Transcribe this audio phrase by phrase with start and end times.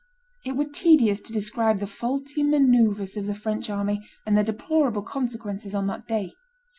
[0.43, 5.03] It were tedious to describe the faulty manoeuvres of the French army and their deplorable
[5.03, 6.33] consequences on that day.